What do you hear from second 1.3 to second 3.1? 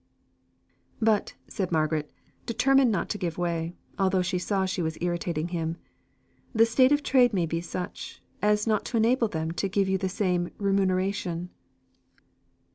said Margaret, determined not